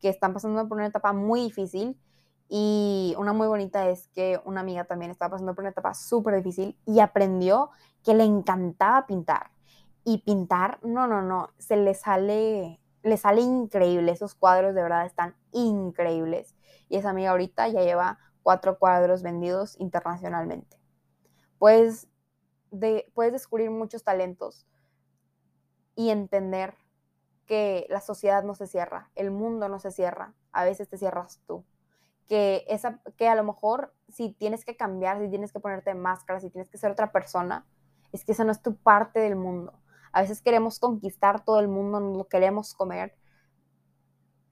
que 0.00 0.08
están 0.08 0.32
pasando 0.32 0.66
por 0.66 0.78
una 0.78 0.86
etapa 0.86 1.12
muy 1.12 1.42
difícil 1.42 1.96
y 2.48 3.14
una 3.16 3.32
muy 3.32 3.46
bonita 3.46 3.88
es 3.88 4.08
que 4.08 4.40
una 4.44 4.60
amiga 4.60 4.84
también 4.84 5.12
estaba 5.12 5.30
pasando 5.30 5.54
por 5.54 5.62
una 5.62 5.70
etapa 5.70 5.94
súper 5.94 6.34
difícil 6.34 6.76
y 6.84 6.98
aprendió 6.98 7.70
que 8.02 8.12
le 8.12 8.24
encantaba 8.24 9.06
pintar. 9.06 9.52
Y 10.04 10.18
pintar, 10.18 10.78
no, 10.82 11.06
no, 11.06 11.22
no, 11.22 11.50
se 11.58 11.76
le 11.76 11.94
sale, 11.94 12.80
le 13.02 13.16
sale 13.16 13.42
increíble. 13.42 14.12
Esos 14.12 14.34
cuadros 14.34 14.74
de 14.74 14.82
verdad 14.82 15.06
están 15.06 15.36
increíbles. 15.52 16.54
Y 16.88 16.96
esa 16.96 17.10
amiga 17.10 17.30
ahorita 17.30 17.68
ya 17.68 17.82
lleva 17.82 18.18
cuatro 18.42 18.78
cuadros 18.78 19.22
vendidos 19.22 19.78
internacionalmente. 19.78 20.78
Puedes, 21.58 22.08
de, 22.70 23.10
puedes 23.14 23.32
descubrir 23.32 23.70
muchos 23.70 24.02
talentos 24.02 24.66
y 25.94 26.10
entender 26.10 26.74
que 27.46 27.86
la 27.90 28.00
sociedad 28.00 28.42
no 28.44 28.54
se 28.54 28.66
cierra, 28.66 29.10
el 29.14 29.30
mundo 29.30 29.68
no 29.68 29.80
se 29.80 29.90
cierra, 29.90 30.34
a 30.52 30.64
veces 30.64 30.88
te 30.88 30.96
cierras 30.96 31.40
tú 31.46 31.64
que, 32.30 32.64
esa, 32.68 33.00
que 33.16 33.26
a 33.26 33.34
lo 33.34 33.42
mejor 33.42 33.92
si 34.08 34.30
tienes 34.30 34.64
que 34.64 34.76
cambiar, 34.76 35.20
si 35.20 35.28
tienes 35.28 35.52
que 35.52 35.58
ponerte 35.58 35.94
máscara, 35.94 36.38
si 36.38 36.48
tienes 36.48 36.70
que 36.70 36.78
ser 36.78 36.92
otra 36.92 37.10
persona, 37.10 37.66
es 38.12 38.24
que 38.24 38.30
esa 38.30 38.44
no 38.44 38.52
es 38.52 38.62
tu 38.62 38.76
parte 38.76 39.18
del 39.18 39.34
mundo. 39.34 39.79
A 40.12 40.22
veces 40.22 40.42
queremos 40.42 40.78
conquistar 40.78 41.44
todo 41.44 41.60
el 41.60 41.68
mundo, 41.68 42.00
no 42.00 42.16
lo 42.16 42.28
queremos 42.28 42.74
comer, 42.74 43.14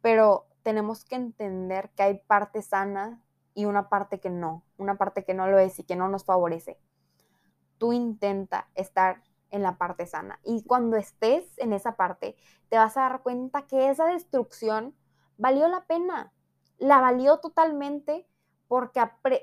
pero 0.00 0.46
tenemos 0.62 1.04
que 1.04 1.16
entender 1.16 1.90
que 1.90 2.02
hay 2.02 2.18
parte 2.26 2.62
sana 2.62 3.22
y 3.54 3.64
una 3.64 3.88
parte 3.88 4.20
que 4.20 4.30
no, 4.30 4.64
una 4.76 4.96
parte 4.96 5.24
que 5.24 5.34
no 5.34 5.48
lo 5.48 5.58
es 5.58 5.78
y 5.78 5.84
que 5.84 5.96
no 5.96 6.08
nos 6.08 6.24
favorece. 6.24 6.78
Tú 7.78 7.92
intenta 7.92 8.68
estar 8.74 9.22
en 9.50 9.62
la 9.62 9.78
parte 9.78 10.06
sana 10.06 10.40
y 10.44 10.64
cuando 10.64 10.96
estés 10.96 11.58
en 11.58 11.72
esa 11.72 11.96
parte, 11.96 12.36
te 12.68 12.76
vas 12.76 12.96
a 12.96 13.02
dar 13.02 13.22
cuenta 13.22 13.66
que 13.66 13.88
esa 13.88 14.06
destrucción 14.06 14.94
valió 15.36 15.68
la 15.68 15.86
pena 15.86 16.32
la 16.78 17.00
valió 17.00 17.38
totalmente 17.38 18.26
porque, 18.68 19.00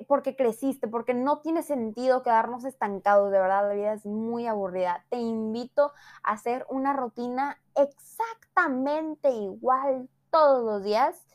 porque 0.08 0.36
creciste, 0.36 0.88
porque 0.88 1.15
no 1.15 1.39
tiene 1.39 1.63
sentido 1.63 2.22
quedarnos 2.22 2.63
estancados, 2.63 3.32
de 3.32 3.39
verdad, 3.39 3.67
la 3.67 3.74
vida 3.74 3.94
es 3.94 4.05
muy 4.05 4.46
aburrida. 4.46 5.03
Te 5.10 5.17
invito 5.17 5.91
a 6.24 6.34
hacer 6.34 6.65
una 6.70 6.94
rutina 6.94 7.60
exactamente 7.75 9.32
igual 9.32 10.08
todos 10.29 10.63
los 10.63 10.84
días, 10.84 11.25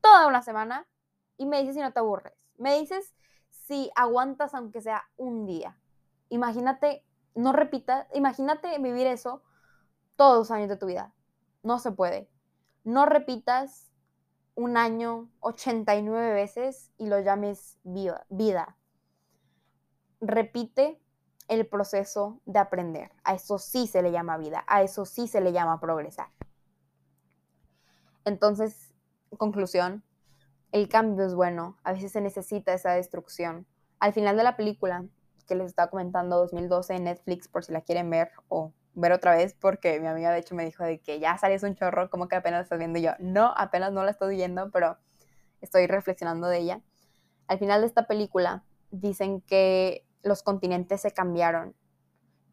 toda 0.00 0.26
una 0.26 0.42
semana, 0.42 0.88
y 1.38 1.46
me 1.46 1.60
dices 1.60 1.76
si 1.76 1.80
no 1.80 1.92
te 1.92 2.00
aburres. 2.00 2.34
Me 2.58 2.78
dices 2.78 3.14
si 3.50 3.90
aguantas 3.94 4.52
aunque 4.54 4.80
sea 4.80 5.04
un 5.16 5.46
día. 5.46 5.78
Imagínate, 6.28 7.04
no 7.36 7.52
repitas, 7.52 8.08
imagínate 8.12 8.76
vivir 8.78 9.06
eso 9.06 9.42
todos 10.16 10.38
los 10.38 10.50
años 10.50 10.68
de 10.68 10.76
tu 10.76 10.86
vida. 10.86 11.12
No 11.62 11.78
se 11.78 11.92
puede. 11.92 12.28
No 12.82 13.06
repitas 13.06 13.92
un 14.56 14.76
año 14.76 15.30
89 15.40 16.32
veces 16.32 16.90
y 16.98 17.06
lo 17.06 17.20
llames 17.20 17.78
vida. 17.84 18.76
Repite 20.20 21.00
el 21.46 21.66
proceso 21.66 22.40
de 22.46 22.58
aprender. 22.58 23.12
A 23.22 23.34
eso 23.34 23.58
sí 23.58 23.86
se 23.86 24.02
le 24.02 24.10
llama 24.10 24.38
vida, 24.38 24.64
a 24.66 24.82
eso 24.82 25.04
sí 25.04 25.28
se 25.28 25.40
le 25.40 25.52
llama 25.52 25.78
progresar. 25.78 26.28
Entonces, 28.24 28.92
conclusión, 29.36 30.02
el 30.72 30.88
cambio 30.88 31.26
es 31.26 31.34
bueno, 31.34 31.76
a 31.84 31.92
veces 31.92 32.10
se 32.12 32.20
necesita 32.20 32.72
esa 32.72 32.92
destrucción. 32.92 33.66
Al 34.00 34.12
final 34.12 34.36
de 34.36 34.42
la 34.42 34.56
película, 34.56 35.04
que 35.46 35.54
les 35.54 35.68
estaba 35.68 35.90
comentando 35.90 36.38
2012 36.38 36.94
en 36.94 37.04
Netflix, 37.04 37.46
por 37.46 37.62
si 37.62 37.72
la 37.72 37.82
quieren 37.82 38.10
ver 38.10 38.32
o 38.48 38.72
ver 38.96 39.12
otra 39.12 39.36
vez 39.36 39.54
porque 39.54 40.00
mi 40.00 40.08
amiga 40.08 40.32
de 40.32 40.38
hecho 40.38 40.54
me 40.54 40.64
dijo 40.64 40.82
de 40.82 40.98
que 40.98 41.20
ya 41.20 41.36
salió 41.38 41.58
un 41.62 41.74
chorro, 41.74 42.10
como 42.10 42.28
que 42.28 42.36
apenas 42.36 42.58
la 42.58 42.62
estás 42.62 42.78
viendo 42.78 42.98
y 42.98 43.02
yo, 43.02 43.12
no, 43.20 43.52
apenas 43.56 43.92
no 43.92 44.02
la 44.02 44.10
estoy 44.10 44.36
viendo, 44.36 44.70
pero 44.70 44.96
estoy 45.60 45.86
reflexionando 45.86 46.48
de 46.48 46.58
ella. 46.58 46.80
Al 47.46 47.58
final 47.58 47.82
de 47.82 47.86
esta 47.86 48.06
película 48.06 48.64
dicen 48.90 49.42
que 49.42 50.06
los 50.22 50.42
continentes 50.42 51.02
se 51.02 51.12
cambiaron, 51.12 51.76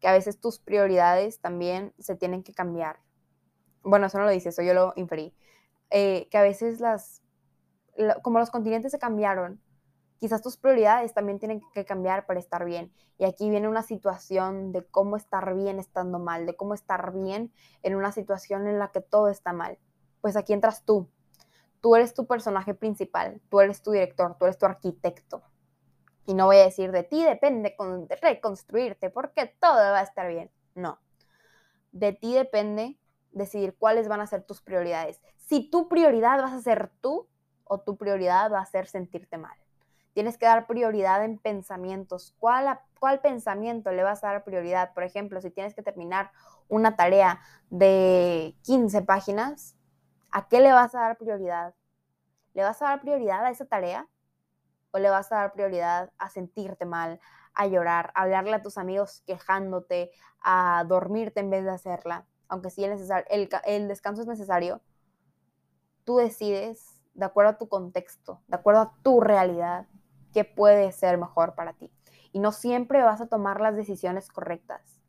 que 0.00 0.06
a 0.06 0.12
veces 0.12 0.38
tus 0.38 0.58
prioridades 0.58 1.40
también 1.40 1.94
se 1.98 2.14
tienen 2.14 2.42
que 2.42 2.52
cambiar. 2.52 3.00
Bueno, 3.82 4.06
eso 4.06 4.18
no 4.18 4.24
lo 4.24 4.30
dice, 4.30 4.50
eso 4.50 4.62
yo 4.62 4.74
lo 4.74 4.92
inferí. 4.96 5.34
Eh, 5.90 6.28
que 6.30 6.36
a 6.36 6.42
veces 6.42 6.78
las, 6.78 7.22
como 8.22 8.38
los 8.38 8.50
continentes 8.50 8.92
se 8.92 8.98
cambiaron, 8.98 9.62
quizás 10.24 10.40
tus 10.40 10.56
prioridades 10.56 11.12
también 11.12 11.38
tienen 11.38 11.60
que 11.74 11.84
cambiar 11.84 12.24
para 12.24 12.40
estar 12.40 12.64
bien. 12.64 12.90
Y 13.18 13.26
aquí 13.26 13.50
viene 13.50 13.68
una 13.68 13.82
situación 13.82 14.72
de 14.72 14.82
cómo 14.82 15.18
estar 15.18 15.54
bien 15.54 15.78
estando 15.78 16.18
mal, 16.18 16.46
de 16.46 16.56
cómo 16.56 16.72
estar 16.72 17.12
bien 17.12 17.52
en 17.82 17.94
una 17.94 18.10
situación 18.10 18.66
en 18.66 18.78
la 18.78 18.90
que 18.90 19.02
todo 19.02 19.28
está 19.28 19.52
mal. 19.52 19.78
Pues 20.22 20.34
aquí 20.36 20.54
entras 20.54 20.82
tú. 20.86 21.10
Tú 21.82 21.94
eres 21.94 22.14
tu 22.14 22.26
personaje 22.26 22.72
principal, 22.72 23.42
tú 23.50 23.60
eres 23.60 23.82
tu 23.82 23.90
director, 23.90 24.38
tú 24.38 24.46
eres 24.46 24.56
tu 24.56 24.64
arquitecto. 24.64 25.42
Y 26.24 26.32
no 26.32 26.46
voy 26.46 26.56
a 26.56 26.64
decir 26.64 26.90
de 26.90 27.02
ti 27.02 27.22
depende 27.22 27.76
reconstruirte 28.22 29.10
porque 29.10 29.54
todo 29.60 29.74
va 29.74 29.98
a 29.98 30.04
estar 30.04 30.26
bien. 30.28 30.50
No. 30.74 31.00
De 31.92 32.14
ti 32.14 32.32
depende 32.32 32.98
decidir 33.30 33.76
cuáles 33.76 34.08
van 34.08 34.22
a 34.22 34.26
ser 34.26 34.42
tus 34.42 34.62
prioridades. 34.62 35.20
Si 35.36 35.68
tu 35.68 35.86
prioridad 35.86 36.40
vas 36.40 36.54
a 36.54 36.62
ser 36.62 36.90
tú 37.02 37.28
o 37.64 37.80
tu 37.80 37.98
prioridad 37.98 38.50
va 38.50 38.60
a 38.60 38.64
ser 38.64 38.86
sentirte 38.86 39.36
mal. 39.36 39.58
Tienes 40.14 40.38
que 40.38 40.46
dar 40.46 40.66
prioridad 40.68 41.24
en 41.24 41.38
pensamientos. 41.38 42.34
¿Cuál, 42.38 42.78
¿Cuál 43.00 43.20
pensamiento 43.20 43.90
le 43.90 44.04
vas 44.04 44.22
a 44.22 44.28
dar 44.28 44.44
prioridad? 44.44 44.94
Por 44.94 45.02
ejemplo, 45.02 45.40
si 45.40 45.50
tienes 45.50 45.74
que 45.74 45.82
terminar 45.82 46.30
una 46.68 46.96
tarea 46.96 47.40
de 47.68 48.56
15 48.62 49.02
páginas, 49.02 49.76
¿a 50.30 50.48
qué 50.48 50.60
le 50.60 50.72
vas 50.72 50.94
a 50.94 51.00
dar 51.00 51.18
prioridad? 51.18 51.74
¿Le 52.54 52.62
vas 52.62 52.80
a 52.80 52.86
dar 52.86 53.00
prioridad 53.00 53.44
a 53.44 53.50
esa 53.50 53.66
tarea? 53.66 54.08
¿O 54.92 54.98
le 54.98 55.10
vas 55.10 55.32
a 55.32 55.36
dar 55.36 55.52
prioridad 55.52 56.12
a 56.18 56.30
sentirte 56.30 56.86
mal, 56.86 57.20
a 57.52 57.66
llorar, 57.66 58.12
a 58.14 58.22
hablarle 58.22 58.54
a 58.54 58.62
tus 58.62 58.78
amigos 58.78 59.24
quejándote, 59.26 60.12
a 60.40 60.84
dormirte 60.86 61.40
en 61.40 61.50
vez 61.50 61.64
de 61.64 61.70
hacerla? 61.70 62.26
Aunque 62.46 62.70
sí 62.70 62.84
el, 62.84 62.92
el, 63.30 63.48
el 63.64 63.88
descanso 63.88 64.22
es 64.22 64.28
necesario, 64.28 64.80
tú 66.04 66.18
decides 66.18 67.02
de 67.14 67.24
acuerdo 67.24 67.50
a 67.50 67.58
tu 67.58 67.68
contexto, 67.68 68.42
de 68.46 68.56
acuerdo 68.56 68.80
a 68.80 68.94
tu 69.02 69.20
realidad, 69.20 69.86
qué 70.34 70.44
puede 70.44 70.92
ser 70.92 71.16
mejor 71.16 71.54
para 71.54 71.72
ti. 71.72 71.90
Y 72.32 72.40
no 72.40 72.52
siempre 72.52 73.02
vas 73.02 73.20
a 73.20 73.26
tomar 73.26 73.60
las 73.60 73.76
decisiones 73.76 74.28
correctas, 74.28 75.00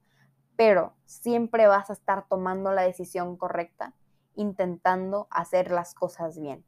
pero 0.55 0.93
siempre 1.05 1.67
vas 1.67 1.89
a 1.89 1.93
estar 1.93 2.27
tomando 2.29 2.71
la 2.71 2.83
decisión 2.83 3.35
correcta, 3.35 3.93
intentando 4.35 5.27
hacer 5.31 5.71
las 5.71 5.93
cosas 5.93 6.39
bien. 6.39 6.63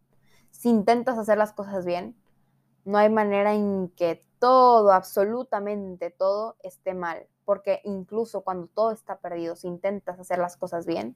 Si 0.52 0.70
intentas 0.70 1.18
hacer 1.18 1.38
las 1.38 1.54
cosas 1.54 1.86
bien, 1.86 2.18
no 2.84 2.98
hay 2.98 3.10
manera 3.10 3.54
en 3.54 3.90
que 3.96 4.26
todo, 4.40 4.92
absolutamente 4.92 6.10
todo, 6.10 6.58
esté 6.64 6.94
mal, 6.94 7.28
porque 7.46 7.82
incluso 7.84 8.42
cuando 8.42 8.68
todo 8.68 8.92
está 8.92 9.20
perdido, 9.20 9.56
si 9.56 9.68
intentas 9.68 10.20
hacer 10.20 10.40
las 10.40 10.58
cosas 10.58 10.86
bien, 10.86 11.16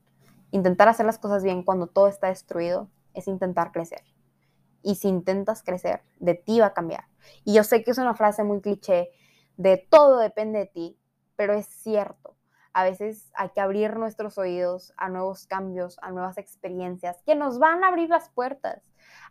intentar 0.52 0.88
hacer 0.88 1.06
las 1.06 1.18
cosas 1.18 1.44
bien 1.44 1.64
cuando 1.64 1.88
todo 1.88 2.08
está 2.08 2.28
destruido 2.28 2.90
es 3.14 3.28
intentar 3.28 3.72
crecer 3.72 4.04
y 4.84 4.96
si 4.96 5.08
intentas 5.08 5.64
crecer, 5.64 6.02
de 6.20 6.36
ti 6.36 6.60
va 6.60 6.68
a 6.68 6.74
cambiar. 6.74 7.06
Y 7.44 7.54
yo 7.54 7.64
sé 7.64 7.84
que 7.84 7.92
es 7.92 7.98
una 7.98 8.16
frase 8.16 8.44
muy 8.44 8.62
cliché 8.62 9.10
de 9.58 9.78
todo 9.78 10.18
depende 10.18 10.60
de 10.60 10.66
ti, 10.66 11.00
pero 11.36 11.54
es 11.54 11.68
cierto. 11.68 12.36
A 12.74 12.84
veces 12.84 13.32
hay 13.36 13.50
que 13.50 13.62
abrir 13.62 13.98
nuestros 13.98 14.38
oídos 14.38 14.94
a 14.98 15.10
nuevos 15.10 15.46
cambios, 15.46 16.00
a 16.02 16.10
nuevas 16.12 16.38
experiencias 16.38 17.22
que 17.26 17.36
nos 17.36 17.60
van 17.60 17.84
a 17.84 17.90
abrir 17.90 18.10
las 18.10 18.30
puertas. 18.30 18.82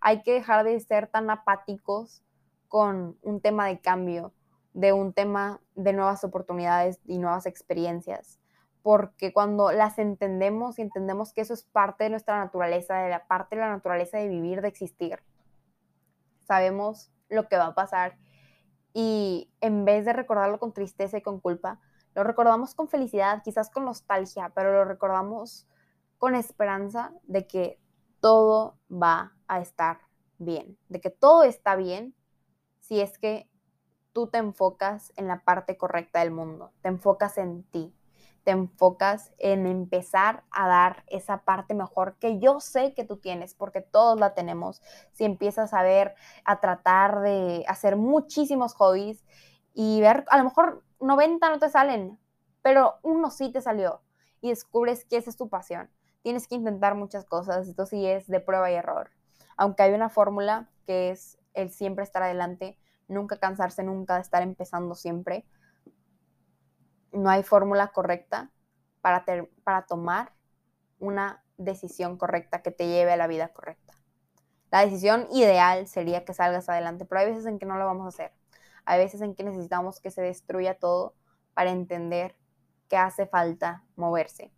Hay 0.01 0.23
que 0.23 0.35
dejar 0.35 0.65
de 0.65 0.79
ser 0.79 1.09
tan 1.09 1.31
apáticos 1.31 2.23
con 2.69 3.19
un 3.23 3.41
tema 3.41 3.67
de 3.67 3.81
cambio, 3.81 4.33
de 4.73 4.93
un 4.93 5.13
tema 5.13 5.61
de 5.75 5.95
nuevas 5.95 6.23
oportunidades 6.23 7.01
y 7.07 7.19
nuevas 7.19 7.47
experiencias. 7.47 8.39
Porque 8.83 9.33
cuando 9.33 9.73
las 9.73 9.99
entendemos 9.99 10.79
y 10.79 10.83
entendemos 10.83 11.33
que 11.33 11.41
eso 11.41 11.55
es 11.55 11.65
parte 11.65 12.05
de 12.05 12.11
nuestra 12.11 12.39
naturaleza, 12.39 12.99
de 12.99 13.11
la 13.11 13.27
parte 13.27 13.57
de 13.57 13.63
la 13.63 13.71
naturaleza 13.71 14.19
de 14.19 14.29
vivir, 14.29 14.61
de 14.61 14.69
existir, 14.69 15.19
sabemos 16.39 17.11
lo 17.31 17.49
que 17.49 17.57
va 17.57 17.67
a 17.69 17.75
pasar. 17.75 18.19
Y 18.93 19.51
en 19.61 19.85
vez 19.85 20.05
de 20.05 20.13
recordarlo 20.13 20.59
con 20.59 20.73
tristeza 20.73 21.19
y 21.19 21.23
con 21.23 21.41
culpa, 21.41 21.81
Lo 22.15 22.25
recordamos 22.25 22.75
con 22.75 22.89
felicidad, 22.89 23.43
quizás 23.45 23.71
con 23.71 23.85
nostalgia, 23.85 24.51
pero 24.55 24.73
lo 24.73 24.85
recordamos 24.85 25.69
con 26.19 26.35
esperanza 26.35 27.13
de 27.25 27.47
que 27.47 27.81
todo 28.21 28.79
va 28.91 29.35
a 29.49 29.61
estar 29.61 30.01
bien, 30.39 30.77
de 30.89 31.01
que 31.01 31.11
todo 31.11 31.45
está 31.45 31.77
bien 31.77 32.15
si 32.81 33.01
es 33.01 33.19
que 33.19 33.49
tú 34.13 34.27
te 34.29 34.39
enfocas 34.39 35.13
en 35.17 35.29
la 35.29 35.45
parte 35.45 35.77
correcta 35.77 36.21
del 36.21 36.33
mundo, 36.33 36.73
te 36.83 36.89
enfocas 36.89 37.39
en 37.39 37.63
ti, 37.65 37.95
te 38.45 38.53
enfocas 38.53 39.33
en 39.39 39.67
empezar 39.67 40.45
a 40.51 40.67
dar 40.67 41.05
esa 41.09 41.45
parte 41.45 41.75
mejor 41.75 42.17
que 42.19 42.39
yo 42.39 42.61
sé 42.61 42.95
que 42.95 43.05
tú 43.05 43.19
tienes, 43.19 43.55
porque 43.55 43.81
todos 43.81 44.19
la 44.19 44.35
tenemos. 44.35 44.83
Si 45.13 45.25
empiezas 45.25 45.75
a 45.75 45.83
ver, 45.83 46.15
a 46.45 46.61
tratar 46.61 47.21
de 47.21 47.65
hacer 47.69 47.97
muchísimos 47.97 48.75
hobbies 48.75 49.25
y 49.75 50.01
ver, 50.01 50.25
a 50.29 50.39
lo 50.39 50.45
mejor 50.45 50.85
90 51.01 51.51
no 51.51 51.59
te 51.59 51.69
salen, 51.69 52.19
pero 52.63 52.99
uno 53.03 53.31
sí 53.31 53.53
te 53.53 53.61
salió 53.61 54.01
y 54.41 54.51
descubres 54.51 55.05
que 55.05 55.17
esa 55.17 55.31
es 55.31 55.37
tu 55.37 55.49
pasión. 55.49 55.91
Tienes 56.23 56.49
que 56.49 56.55
intentar 56.55 56.95
muchas 56.95 57.25
cosas, 57.25 57.69
esto 57.69 57.87
sí 57.87 58.07
es 58.07 58.27
de 58.27 58.41
prueba 58.41 58.71
y 58.71 58.75
error. 58.75 59.11
Aunque 59.57 59.83
hay 59.83 59.93
una 59.93 60.09
fórmula 60.09 60.71
que 60.87 61.11
es 61.11 61.39
el 61.55 61.71
siempre 61.71 62.05
estar 62.05 62.23
adelante, 62.23 62.79
nunca 63.09 63.39
cansarse 63.39 63.83
nunca 63.83 64.19
estar 64.19 64.43
empezando 64.43 64.95
siempre 64.95 65.45
no 67.13 67.31
hay 67.31 67.43
fórmula 67.43 67.89
correcta 67.89 68.51
para, 69.01 69.25
para 69.65 69.87
tomar 69.87 70.33
una 70.99 71.45
decisión 71.57 72.17
correcta 72.17 72.63
que 72.63 72.71
te 72.71 72.87
lleve 72.87 73.13
a 73.13 73.17
la 73.17 73.27
vida 73.27 73.49
correcta. 73.49 73.95
La 74.71 74.85
decisión 74.85 75.27
ideal 75.33 75.89
sería 75.89 76.25
que 76.25 76.35
salgas 76.35 76.69
adelante, 76.69 77.05
pero 77.05 77.21
hay 77.21 77.27
veces 77.27 77.47
en 77.47 77.59
que 77.59 77.67
no 77.67 77.77
lo 77.77 77.87
vamos 77.87 78.05
a 78.07 78.09
hacer. 78.09 78.33
Hay 78.85 78.99
veces 78.99 79.21
en 79.21 79.35
que 79.35 79.45
necesitamos 79.45 80.01
que 80.01 80.11
se 80.11 80.23
destruya 80.23 80.79
todo 80.79 81.15
para 81.55 81.71
entender 81.71 82.37
que 82.89 82.97
hace 82.97 83.27
falta 83.27 83.85
moverse. 83.97 84.53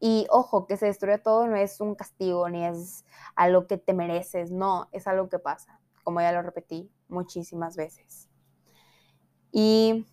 Y 0.00 0.26
ojo, 0.30 0.66
que 0.66 0.76
se 0.76 0.86
destruya 0.86 1.22
todo 1.22 1.46
no 1.46 1.56
es 1.56 1.80
un 1.80 1.94
castigo 1.94 2.48
ni 2.48 2.64
es 2.64 3.04
algo 3.36 3.66
que 3.66 3.78
te 3.78 3.94
mereces, 3.94 4.50
no, 4.50 4.88
es 4.90 5.06
algo 5.06 5.28
que 5.28 5.38
pasa, 5.38 5.80
como 6.02 6.20
ya 6.20 6.32
lo 6.32 6.42
repetí 6.42 6.90
muchísimas 7.08 7.76
veces. 7.76 8.28
Y 9.52 10.06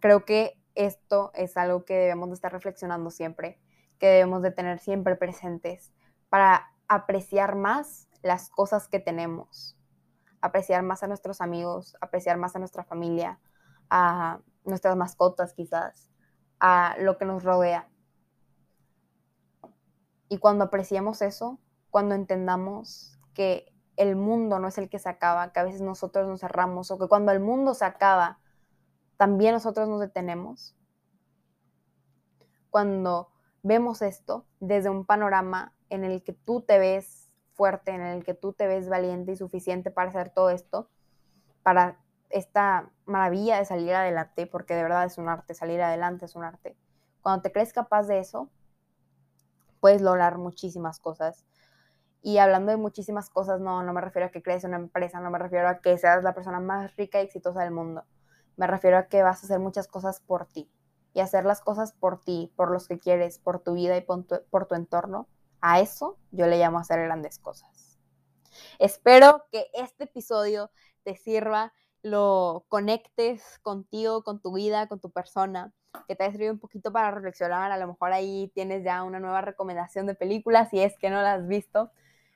creo 0.00 0.24
que 0.24 0.59
esto 0.74 1.30
es 1.34 1.56
algo 1.56 1.84
que 1.84 1.94
debemos 1.94 2.28
de 2.28 2.34
estar 2.34 2.52
reflexionando 2.52 3.10
siempre, 3.10 3.60
que 3.98 4.06
debemos 4.06 4.42
de 4.42 4.50
tener 4.50 4.78
siempre 4.78 5.16
presentes 5.16 5.92
para 6.28 6.72
apreciar 6.88 7.56
más 7.56 8.08
las 8.22 8.50
cosas 8.50 8.88
que 8.88 9.00
tenemos, 9.00 9.76
apreciar 10.40 10.82
más 10.82 11.02
a 11.02 11.06
nuestros 11.06 11.40
amigos, 11.40 11.96
apreciar 12.00 12.36
más 12.36 12.56
a 12.56 12.58
nuestra 12.58 12.84
familia, 12.84 13.38
a 13.88 14.40
nuestras 14.64 14.96
mascotas 14.96 15.54
quizás, 15.54 16.10
a 16.58 16.96
lo 16.98 17.18
que 17.18 17.24
nos 17.24 17.44
rodea. 17.44 17.88
Y 20.28 20.38
cuando 20.38 20.64
apreciemos 20.64 21.22
eso, 21.22 21.58
cuando 21.90 22.14
entendamos 22.14 23.18
que 23.34 23.74
el 23.96 24.16
mundo 24.16 24.58
no 24.58 24.68
es 24.68 24.78
el 24.78 24.88
que 24.88 24.98
se 24.98 25.08
acaba, 25.08 25.52
que 25.52 25.60
a 25.60 25.64
veces 25.64 25.80
nosotros 25.80 26.26
nos 26.26 26.40
cerramos, 26.40 26.90
o 26.90 26.98
que 26.98 27.08
cuando 27.08 27.32
el 27.32 27.40
mundo 27.40 27.74
se 27.74 27.84
acaba, 27.84 28.38
también 29.20 29.52
nosotros 29.52 29.86
nos 29.86 30.00
detenemos. 30.00 30.74
Cuando 32.70 33.28
vemos 33.62 34.00
esto 34.00 34.46
desde 34.60 34.88
un 34.88 35.04
panorama 35.04 35.74
en 35.90 36.04
el 36.04 36.24
que 36.24 36.32
tú 36.32 36.62
te 36.62 36.78
ves 36.78 37.30
fuerte, 37.52 37.90
en 37.90 38.00
el 38.00 38.24
que 38.24 38.32
tú 38.32 38.54
te 38.54 38.66
ves 38.66 38.88
valiente 38.88 39.32
y 39.32 39.36
suficiente 39.36 39.90
para 39.90 40.08
hacer 40.08 40.30
todo 40.30 40.48
esto, 40.48 40.88
para 41.62 41.98
esta 42.30 42.88
maravilla 43.04 43.58
de 43.58 43.66
salir 43.66 43.92
adelante, 43.92 44.46
porque 44.46 44.74
de 44.74 44.84
verdad 44.84 45.04
es 45.04 45.18
un 45.18 45.28
arte, 45.28 45.52
salir 45.52 45.82
adelante 45.82 46.24
es 46.24 46.34
un 46.34 46.44
arte. 46.44 46.78
Cuando 47.20 47.42
te 47.42 47.52
crees 47.52 47.74
capaz 47.74 48.06
de 48.06 48.20
eso, 48.20 48.48
puedes 49.80 50.00
lograr 50.00 50.38
muchísimas 50.38 50.98
cosas. 50.98 51.44
Y 52.22 52.38
hablando 52.38 52.70
de 52.70 52.78
muchísimas 52.78 53.28
cosas, 53.28 53.60
no, 53.60 53.82
no 53.82 53.92
me 53.92 54.00
refiero 54.00 54.28
a 54.28 54.30
que 54.30 54.42
crees 54.42 54.64
una 54.64 54.76
empresa, 54.76 55.20
no 55.20 55.30
me 55.30 55.38
refiero 55.38 55.68
a 55.68 55.80
que 55.82 55.98
seas 55.98 56.24
la 56.24 56.32
persona 56.32 56.58
más 56.58 56.96
rica 56.96 57.20
y 57.20 57.26
exitosa 57.26 57.60
del 57.60 57.72
mundo. 57.72 58.02
Me 58.60 58.66
refiero 58.66 58.98
a 58.98 59.06
que 59.06 59.22
vas 59.22 59.42
a 59.42 59.46
hacer 59.46 59.58
muchas 59.58 59.88
cosas 59.88 60.20
por 60.20 60.44
ti. 60.44 60.70
Y 61.14 61.20
hacer 61.20 61.46
las 61.46 61.62
cosas 61.62 61.94
por 61.94 62.20
ti, 62.20 62.52
por 62.56 62.70
los 62.70 62.88
que 62.88 62.98
quieres, 62.98 63.38
por 63.38 63.60
tu 63.60 63.72
vida 63.72 63.96
y 63.96 64.02
por 64.02 64.66
tu, 64.66 64.74
entorno, 64.74 65.28
a 65.62 65.80
eso 65.80 66.18
yo 66.30 66.46
le 66.46 66.58
llamo 66.58 66.78
hacer 66.78 67.00
grandes 67.02 67.38
cosas. 67.38 67.98
Espero 68.78 69.46
que 69.50 69.68
este 69.72 70.04
episodio 70.04 70.70
te 71.04 71.16
sirva, 71.16 71.72
lo 72.02 72.66
conectes 72.68 73.60
contigo, 73.62 74.22
con 74.24 74.42
tu 74.42 74.52
vida, 74.52 74.88
con 74.88 75.00
tu 75.00 75.10
persona, 75.10 75.72
que 76.06 76.14
te 76.14 76.24
haya 76.24 76.32
servido 76.32 76.52
un 76.52 76.60
poquito 76.60 76.92
para 76.92 77.12
reflexionar. 77.12 77.72
A 77.72 77.78
lo 77.78 77.86
mejor 77.86 78.12
ahí 78.12 78.52
tienes 78.54 78.84
ya 78.84 79.02
una 79.04 79.20
nueva 79.20 79.40
recomendación 79.40 80.04
de 80.04 80.14
películas 80.14 80.68
si 80.68 80.80
es 80.80 80.98
que 80.98 81.08
no 81.08 81.22
la 81.22 81.32
has 81.32 81.48
visto. 81.48 81.92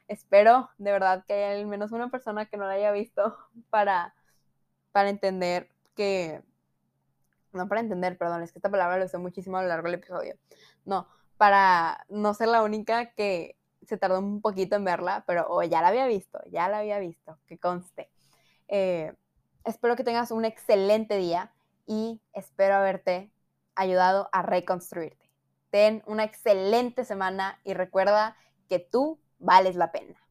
Espero 0.09 0.71
de 0.79 0.91
verdad 0.91 1.23
que 1.27 1.35
haya 1.35 1.61
al 1.61 1.67
menos 1.67 1.93
una 1.93 2.11
persona 2.11 2.47
que 2.47 2.57
no 2.57 2.65
la 2.65 2.73
haya 2.73 2.93
visto 2.93 3.37
para, 3.69 4.15
para 4.91 5.11
entender 5.11 5.74
que, 5.95 6.43
no 7.53 7.69
para 7.69 7.81
entender, 7.81 8.19
perdón, 8.19 8.43
es 8.43 8.53
que 8.53 8.59
esta 8.59 8.71
palabra 8.71 8.99
lo 8.99 9.05
usé 9.05 9.19
muchísimo 9.19 9.59
a 9.59 9.63
lo 9.63 9.69
largo 9.69 9.87
del 9.87 9.95
episodio, 9.95 10.37
no, 10.85 11.09
para 11.37 12.05
no 12.09 12.35
ser 12.35 12.49
la 12.49 12.63
única 12.63 13.13
que 13.15 13.57
se 13.87 13.97
tardó 13.97 14.19
un 14.19 14.41
poquito 14.41 14.77
en 14.77 14.85
verla, 14.85 15.25
pero 15.27 15.47
oh, 15.49 15.63
ya 15.63 15.83
la 15.83 15.89
había 15.89 16.07
visto, 16.07 16.41
ya 16.51 16.69
la 16.69 16.79
había 16.79 16.99
visto, 16.99 17.39
que 17.47 17.59
conste. 17.59 18.11
Eh, 18.69 19.13
espero 19.65 19.97
que 19.97 20.05
tengas 20.05 20.31
un 20.31 20.45
excelente 20.45 21.17
día 21.17 21.53
y 21.87 22.21
espero 22.33 22.75
haberte 22.75 23.31
ayudado 23.75 24.29
a 24.33 24.43
reconstruirte. 24.43 25.31
Ten 25.71 26.03
una 26.07 26.25
excelente 26.25 27.05
semana 27.05 27.61
y 27.65 27.75
recuerda 27.75 28.37
que 28.69 28.79
tú 28.79 29.19
vales 29.39 29.77
la 29.77 29.93
pena. 29.93 30.24